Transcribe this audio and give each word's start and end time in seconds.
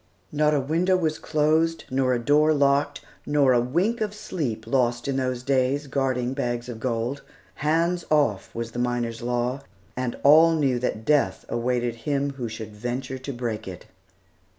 Not 0.31 0.55
a 0.55 0.59
window 0.59 0.97
was 0.97 1.19
closed, 1.19 1.83
nor 1.91 2.15
a 2.15 2.17
door 2.17 2.55
locked, 2.55 3.01
nor 3.23 3.53
a 3.53 3.61
wink 3.61 4.01
of 4.01 4.15
sleep 4.15 4.65
lost 4.65 5.07
in 5.07 5.15
those 5.17 5.43
days, 5.43 5.85
guarding 5.85 6.33
bags 6.33 6.67
of 6.67 6.79
gold. 6.79 7.21
"Hands 7.57 8.03
off" 8.09 8.49
was 8.55 8.71
the 8.71 8.79
miners' 8.79 9.21
law, 9.21 9.61
and 9.95 10.17
all 10.23 10.55
knew 10.55 10.79
that 10.79 11.05
death 11.05 11.45
awaited 11.49 11.93
him 11.97 12.31
who 12.33 12.49
should 12.49 12.75
venture 12.75 13.19
to 13.19 13.31
break 13.31 13.67
it. 13.67 13.85